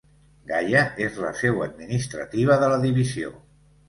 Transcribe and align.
Gaya 0.51 0.79
és 1.07 1.19
la 1.25 1.29
seu 1.41 1.61
administrativa 1.65 2.57
de 2.65 2.71
la 2.73 2.81
divisió. 2.87 3.31